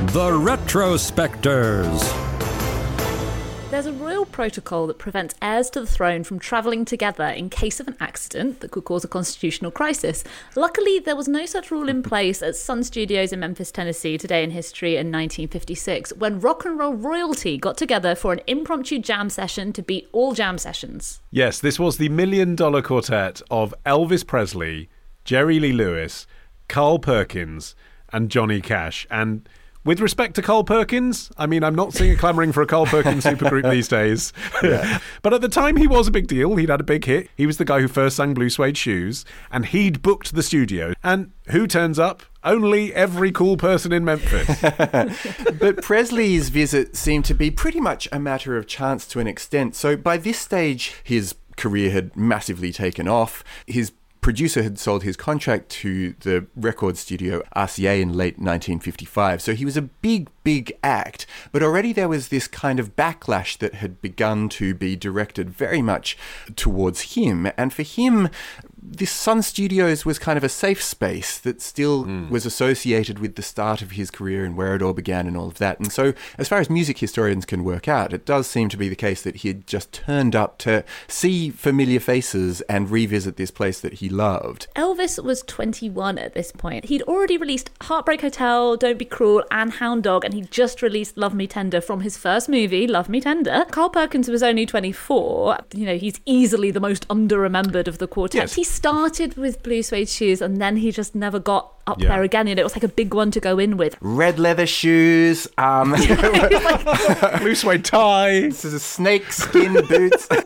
[0.00, 1.98] the Retrospectors.
[3.72, 7.80] There's a royal protocol that prevents heirs to the throne from travelling together in case
[7.80, 10.22] of an accident that could cause a constitutional crisis.
[10.54, 14.44] Luckily, there was no such rule in place at Sun Studios in Memphis, Tennessee, today
[14.44, 19.28] in history in 1956, when rock and roll royalty got together for an impromptu jam
[19.28, 21.20] session to beat all jam sessions.
[21.32, 24.88] Yes, this was the million dollar quartet of Elvis Presley,
[25.24, 26.28] Jerry Lee Lewis,
[26.68, 27.74] Carl Perkins,
[28.12, 29.04] and Johnny Cash.
[29.10, 29.48] And
[29.88, 32.84] with respect to Carl Perkins, I mean, I'm not seeing a clamoring for a Carl
[32.84, 34.34] Perkins supergroup these days.
[35.22, 36.56] but at the time, he was a big deal.
[36.56, 37.30] He'd had a big hit.
[37.38, 40.92] He was the guy who first sang Blue Suede Shoes, and he'd booked the studio.
[41.02, 42.22] And who turns up?
[42.44, 44.60] Only every cool person in Memphis.
[45.58, 49.74] but Presley's visit seemed to be pretty much a matter of chance to an extent.
[49.74, 53.42] So by this stage, his career had massively taken off.
[53.66, 59.40] His producer had sold his contract to the record studio RCA in late 1955.
[59.42, 61.26] So he was a big, big act.
[61.52, 65.82] But already there was this kind of backlash that had begun to be directed very
[65.82, 66.16] much
[66.56, 67.50] towards him.
[67.56, 68.28] And for him,
[68.90, 72.30] this Sun Studios was kind of a safe space that still hmm.
[72.30, 75.48] was associated with the start of his career and where it all began and all
[75.48, 75.78] of that.
[75.78, 78.88] And so, as far as music historians can work out, it does seem to be
[78.88, 83.50] the case that he had just turned up to see familiar faces and revisit this
[83.50, 84.66] place that he loved.
[84.74, 86.86] Elvis was 21 at this point.
[86.86, 91.16] He'd already released Heartbreak Hotel, Don't Be Cruel, and Hound Dog, and he just released
[91.16, 93.64] Love Me Tender from his first movie, Love Me Tender.
[93.70, 95.58] Carl Perkins was only 24.
[95.74, 98.42] You know, he's easily the most under-remembered of the quartet.
[98.42, 98.54] Yes.
[98.54, 102.08] He started with Blue Suede Shoes, and then he just never got up Yeah.
[102.08, 102.46] there again.
[102.48, 103.96] And it was like a big one to go in with.
[104.00, 105.90] Red leather shoes, um,
[107.40, 108.40] Blue suede tie.
[108.42, 110.28] this is a snake skin boots.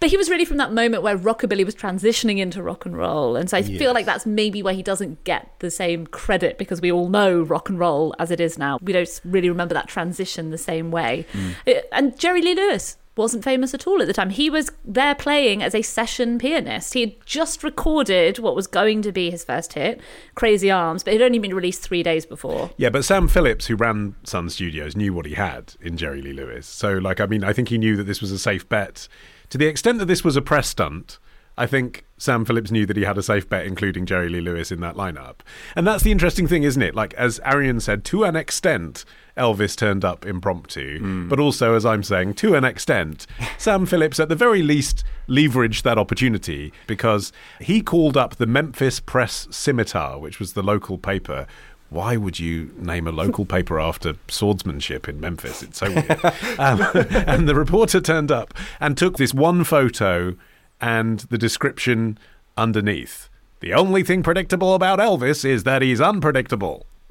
[0.00, 3.36] But he was really from that moment where rockabilly was transitioning into rock and roll.
[3.36, 6.82] And so I feel like that's maybe where he doesn't get the same credit because
[6.82, 8.78] we all know rock and roll as it is now.
[8.82, 11.24] We don't really remember that transition the same way.
[11.66, 14.30] Uh, And Jerry Lee Lewis wasn't famous at all at the time.
[14.30, 16.94] He was there playing as a session pianist.
[16.94, 20.00] He had just recorded what was going to be his first hit,
[20.34, 22.70] Crazy Arms, but it had only been released three days before.
[22.76, 26.32] Yeah, but Sam Phillips, who ran Sun Studios, knew what he had in Jerry Lee
[26.32, 26.66] Lewis.
[26.66, 29.08] So, like, I mean, I think he knew that this was a safe bet.
[29.50, 31.18] To the extent that this was a press stunt,
[31.56, 34.72] I think Sam Phillips knew that he had a safe bet, including Jerry Lee Lewis
[34.72, 35.40] in that lineup.
[35.76, 36.94] And that's the interesting thing, isn't it?
[36.94, 39.04] Like, as Arion said, to an extent,
[39.36, 43.26] Elvis turned up impromptu, but also, as I'm saying, to an extent,
[43.58, 47.30] Sam Phillips, at the very least, leveraged that opportunity because
[47.60, 51.46] he called up the Memphis Press Scimitar, which was the local paper.
[51.90, 55.62] Why would you name a local paper after swordsmanship in Memphis?
[55.62, 56.20] It's so weird.
[56.58, 60.36] Um, and the reporter turned up and took this one photo
[60.84, 62.18] and the description
[62.58, 63.30] underneath.
[63.60, 66.84] The only thing predictable about Elvis is that he's unpredictable.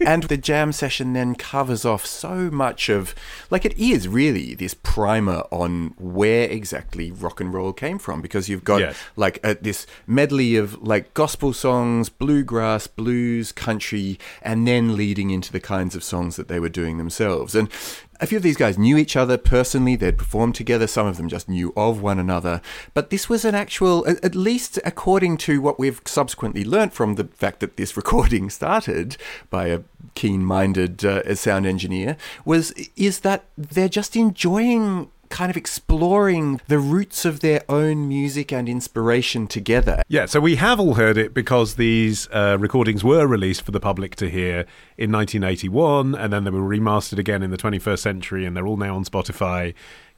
[0.00, 3.14] and the jam session then covers off so much of
[3.50, 8.48] like it is really this primer on where exactly rock and roll came from because
[8.48, 8.96] you've got Yes.
[9.16, 15.50] like a, this medley of like gospel songs bluegrass blues country and then leading into
[15.50, 17.68] the kinds of songs that they were doing themselves and
[18.22, 19.96] a few of these guys knew each other personally.
[19.96, 20.86] They'd performed together.
[20.86, 22.62] Some of them just knew of one another.
[22.94, 27.24] But this was an actual, at least according to what we've subsequently learnt from the
[27.24, 29.16] fact that this recording started
[29.50, 29.80] by a
[30.14, 37.24] keen-minded uh, sound engineer, was is that they're just enjoying kind of exploring the roots
[37.24, 40.02] of their own music and inspiration together.
[40.06, 43.80] Yeah, so we have all heard it because these uh, recordings were released for the
[43.80, 44.66] public to hear
[44.98, 48.76] in 1981, and then they were remastered again in the 21st century, and they're all
[48.76, 49.72] now on Spotify.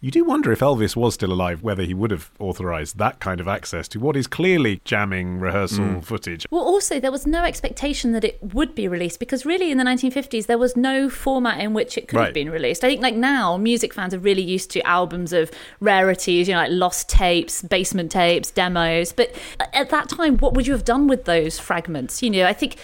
[0.04, 3.40] You do wonder if Elvis was still alive, whether he would have authorized that kind
[3.40, 6.04] of access to what is clearly jamming rehearsal mm.
[6.04, 6.44] footage.
[6.50, 9.84] Well, also, there was no expectation that it would be released because, really, in the
[9.84, 12.26] 1950s, there was no format in which it could Right.
[12.26, 12.84] have been released.
[12.84, 16.60] I think, like now, music fans are really used to albums of rarities, you know,
[16.60, 19.10] like lost tapes, basement tapes, demos.
[19.10, 19.34] But
[19.72, 22.22] at that time, what would you have done with those fragments?
[22.22, 22.76] You know, I think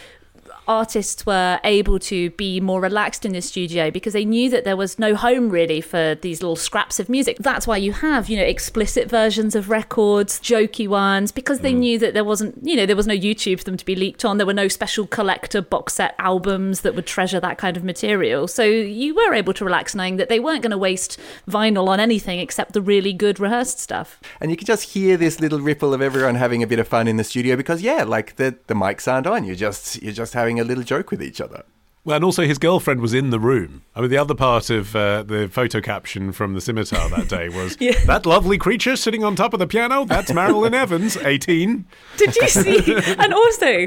[0.70, 4.76] artists were able to be more relaxed in the studio because they knew that there
[4.76, 7.36] was no home really for these little scraps of music.
[7.40, 11.78] That's why you have, you know, explicit versions of records, jokey ones, because they mm.
[11.78, 14.24] knew that there wasn't, you know, there was no YouTube for them to be leaked
[14.24, 14.38] on.
[14.38, 18.46] There were no special collector box set albums that would treasure that kind of material.
[18.46, 21.18] So you were able to relax knowing that they weren't going to waste
[21.48, 24.20] vinyl on anything except the really good rehearsed stuff.
[24.40, 27.08] And you can just hear this little ripple of everyone having a bit of fun
[27.08, 29.44] in the studio because yeah, like the the mics aren't on.
[29.44, 31.64] You're just you're just having a little joke with each other.
[32.02, 33.82] Well, and also his girlfriend was in the room.
[33.94, 37.50] I mean, the other part of uh, the photo caption from the scimitar that day
[37.50, 37.76] was
[38.06, 40.06] that lovely creature sitting on top of the piano.
[40.06, 41.84] That's Marilyn Evans, 18.
[42.16, 42.94] Did you see?
[43.18, 43.86] and also,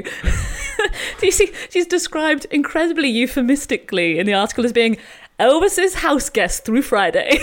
[1.18, 1.52] do you see?
[1.70, 4.96] She's described incredibly euphemistically in the article as being
[5.40, 7.38] Elvis's house guest through Friday.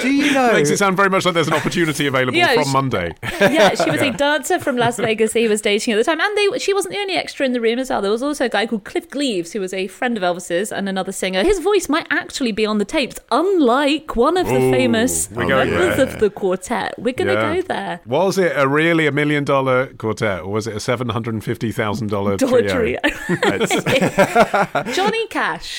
[0.00, 0.52] Do you know?
[0.52, 3.14] Makes it sound very much like there's an opportunity available Yeah, from she- Monday.
[3.40, 6.36] yeah, she was a dancer from Las Vegas he was dating at the time, and
[6.36, 8.02] they, she wasn't the only extra in the room as well.
[8.02, 10.88] There was also a guy called Cliff Gleaves, who was a friend of Elvis's and
[10.88, 11.42] another singer.
[11.42, 15.46] His voice might actually be on the tapes, unlike one of the Ooh, famous oh,
[15.46, 16.06] members there.
[16.06, 16.94] of the quartet.
[16.98, 17.54] We're going to Yeah.
[17.56, 18.00] go there.
[18.06, 21.42] Was it a really a million dollar quartet, or was it a seven hundred and
[21.44, 22.98] fifty thousand dollar Dollar trio?
[23.00, 24.92] Trio.
[24.92, 25.69] Johnny Cash.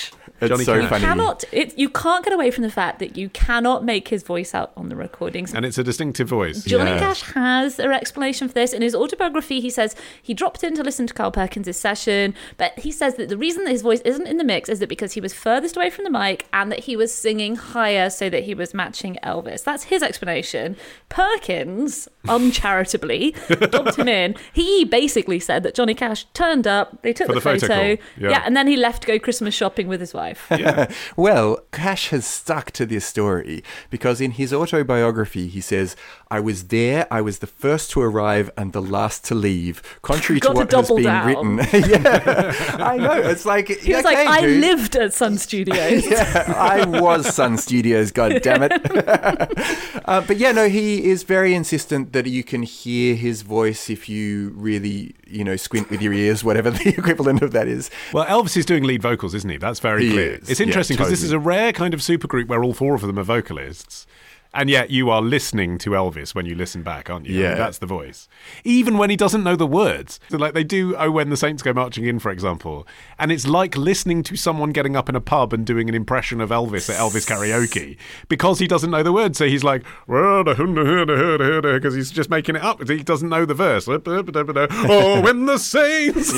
[0.41, 0.89] It's Johnny so Cash.
[0.89, 1.03] funny.
[1.05, 4.53] cannot it, you can't get away from the fact that you cannot make his voice
[4.53, 6.63] out on the recordings And it's a distinctive voice.
[6.63, 6.99] Johnny Yeah.
[6.99, 8.73] Cash has an explanation for this.
[8.73, 12.77] In his autobiography, he says he dropped in to listen to Carl Perkins' session, but
[12.79, 15.13] he says that the reason that his voice isn't in the mix is that because
[15.13, 18.44] he was furthest away from the mic and that he was singing higher so that
[18.44, 19.63] he was matching Elvis.
[19.63, 20.75] That's his explanation.
[21.09, 23.35] Perkins, uncharitably,
[23.69, 24.35] dumped him in.
[24.53, 27.95] He basically said that Johnny Cash turned up, they took For the, the photo photo,
[27.97, 28.44] call, yeah.
[28.45, 30.31] and then he left to go Christmas shopping with his wife.
[31.16, 35.95] Well, Cash has stuck to this story because in his autobiography he says,
[36.30, 37.07] "I was there.
[37.12, 40.89] I was the first to arrive and the last to leave." Contrary to what has
[40.89, 41.28] been down.
[41.28, 41.57] written.
[41.89, 43.13] yeah, I know.
[43.13, 44.62] It's like He was like, I dude.
[44.62, 46.06] lived at Sun Studios.
[46.07, 48.72] Yeah, I was Sun Studios, god damn it.
[50.06, 54.07] uh, but yeah, no, he is very insistent that you can hear his voice if
[54.10, 57.89] you really, you know, squint with your ears, whatever the equivalent of that is.
[58.13, 59.57] Well, Elvis is doing lead vocals, isn't he?
[59.57, 60.31] That's very He clear.
[60.36, 60.50] is.
[60.50, 63.18] It's interesting because this is a rare kind of supergroup where all four of them
[63.19, 64.06] are vocalists.
[64.53, 67.36] And yet you are listening to Elvis when you listen back, aren't you?
[67.36, 67.56] I mean, Yeah.
[67.56, 68.27] that's the voice.
[68.65, 70.19] Even when he doesn't know the words.
[70.30, 72.86] So like they do Oh When the Saints Go Marching In, for example.
[73.18, 76.42] And it's like listening to someone getting up in a pub and doing an impression
[76.42, 77.95] of Elvis at Elvis karaoke
[78.27, 79.38] because he doesn't know the words.
[79.38, 82.88] So he's like, because he's just making it up.
[82.88, 83.88] He doesn't know the verse.
[83.92, 86.33] Oh, when the saints.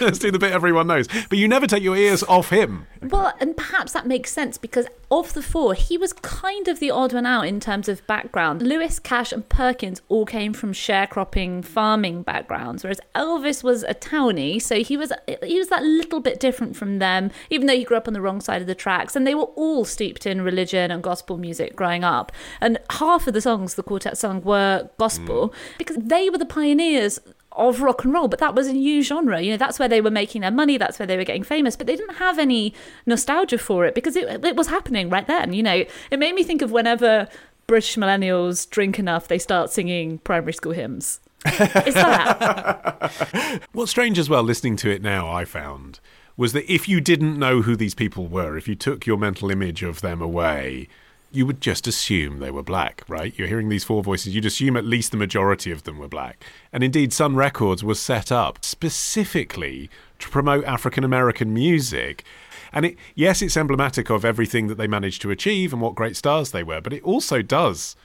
[0.00, 1.08] Let's do the bit everyone knows.
[1.28, 2.86] But you never take your ears off him.
[3.02, 6.90] Well, and perhaps that makes sense because of the four, he was kind of the
[6.90, 8.62] odd one out in terms of background.
[8.62, 14.60] Lewis, Cash, and Perkins all came from sharecropping, farming backgrounds, whereas Elvis was a townie,
[14.60, 15.12] so he was
[15.42, 18.20] he was that little bit different from them, even though he grew up on the
[18.20, 19.16] wrong side of the tracks.
[19.16, 22.32] And they were all steeped in religion and gospel music growing up.
[22.60, 25.54] And half of the songs the quartet sung were gospel mm.
[25.78, 27.20] because they were the pioneers
[27.52, 29.40] of rock and roll, but that was a new genre.
[29.40, 31.76] You know, that's where they were making their money, that's where they were getting famous,
[31.76, 32.74] but they didn't have any
[33.06, 35.52] nostalgia for it because it, it was happening right then.
[35.52, 37.28] You know, it made me think of whenever
[37.66, 41.20] British millennials drink enough, they start singing primary school hymns.
[41.46, 43.62] Is that?
[43.72, 46.00] What's strange as well, listening to it now, I found,
[46.36, 49.50] was that if you didn't know who these people were, if you took your mental
[49.50, 50.88] image of them away,
[51.32, 53.36] you would just assume they were black, right?
[53.38, 56.44] You're hearing these four voices, you'd assume at least the majority of them were black.
[56.72, 62.24] And indeed, Sun Records was set up specifically to promote African American music.
[62.72, 66.16] And it, yes, it's emblematic of everything that they managed to achieve and what great
[66.16, 67.96] stars they were, but it also does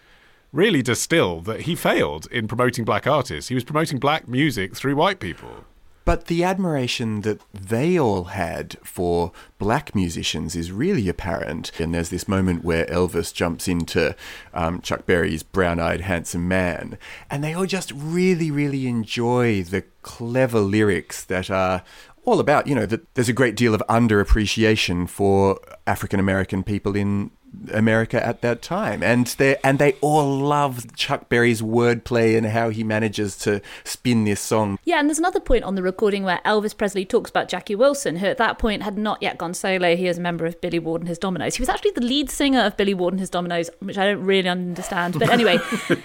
[0.51, 3.49] really distill that he failed in promoting black artists.
[3.49, 5.65] He was promoting black music through white people.
[6.05, 11.71] But the admiration that they all had for black musicians is really apparent.
[11.79, 14.15] And there's this moment where Elvis jumps into
[14.53, 19.83] um, Chuck Berry's Brown Eyed Handsome Man, and they all just really, really enjoy the
[20.03, 21.83] clever lyrics that are
[22.23, 26.95] all about, you know, that there's a great deal of underappreciation for African American people
[26.95, 27.31] in
[27.73, 32.69] America at that time, and they and they all love Chuck Berry's wordplay and how
[32.69, 34.79] he manages to spin this song.
[34.83, 38.17] Yeah, and there's another point on the recording where Elvis Presley talks about Jackie Wilson,
[38.17, 39.95] who at that point had not yet gone solo.
[39.95, 41.55] He was a member of Billy Ward and his Dominoes.
[41.55, 44.23] He was actually the lead singer of Billy Ward and his Dominoes, which I don't
[44.23, 45.17] really understand.
[45.19, 45.57] But anyway,
[45.87, 45.97] so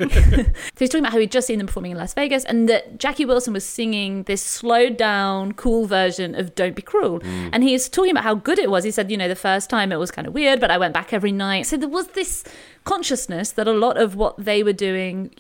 [0.79, 3.25] he's talking about how he'd just seen them performing in Las Vegas and that Jackie
[3.25, 7.21] Wilson was singing this slowed down, cool version of Don't Be Cruel.
[7.21, 7.51] Mm.
[7.53, 8.85] And he's talking about how good it was.
[8.85, 10.95] He said, you know, the first time it was kind of weird, but I went
[10.95, 11.67] back every night.
[11.67, 12.45] So there was this
[12.85, 15.35] consciousness that a lot of what they were doing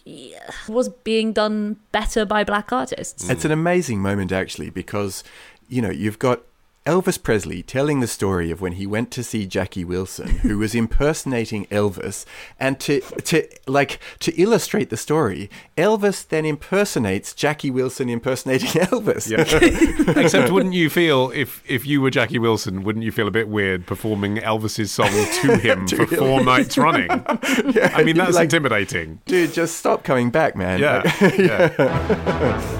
[0.68, 3.30] was being done better by black artists.
[3.30, 5.22] It's an amazing moment, actually, because,
[5.68, 6.42] you know, you've got
[6.86, 10.74] Elvis Presley telling the story of when he went to see Jackie Wilson, who was
[10.74, 12.24] impersonating Elvis,
[12.58, 19.30] and to to like to illustrate the story, Elvis then impersonates Jackie Wilson impersonating Elvis.
[20.16, 23.48] Except, wouldn't you feel if if you were Jackie Wilson, wouldn't you feel a bit
[23.48, 27.10] weird performing Elvis's song to him for four nights running?
[27.10, 29.20] I mean, that's Like- intimidating.
[29.26, 30.80] Dude, just stop coming back, man.
[30.80, 31.02] Yeah.
[31.20, 32.79] Like- yeah.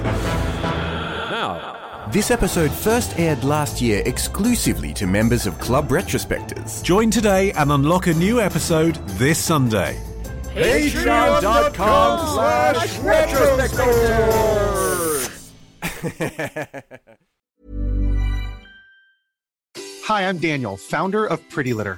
[2.11, 6.83] This episode first aired last year exclusively to members of Club Retrospectors.
[6.83, 9.97] Join today and unlock a new episode this Sunday.
[10.53, 15.51] Patreon.com slash retrospectors.
[20.03, 21.97] Hi, I'm Daniel, founder of Pretty Litter.